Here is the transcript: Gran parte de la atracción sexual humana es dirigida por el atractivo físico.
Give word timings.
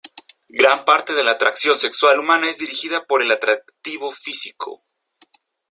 Gran 0.49 0.83
parte 0.83 1.13
de 1.13 1.23
la 1.23 1.29
atracción 1.33 1.77
sexual 1.77 2.19
humana 2.19 2.49
es 2.49 2.57
dirigida 2.57 3.05
por 3.05 3.21
el 3.21 3.29
atractivo 3.29 4.09
físico. 4.09 4.81